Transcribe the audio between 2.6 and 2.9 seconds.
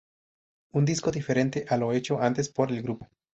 el